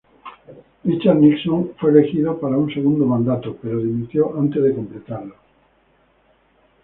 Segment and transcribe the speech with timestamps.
[0.83, 5.35] Richard Nixon fue elegido para un segundo mandato, pero dimitió antes de completarlo.